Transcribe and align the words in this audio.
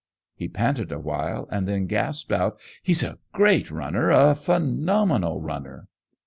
He 0.33 0.47
panted 0.47 0.91
awhile, 0.91 1.47
and 1.51 1.67
then 1.67 1.85
gasped 1.85 2.31
out: 2.31 2.59
"He's 2.81 3.03
a 3.03 3.19
great 3.33 3.69
runner; 3.69 4.09
a 4.09 4.33
phenomenal 4.33 5.39
runner!" 5.39 5.89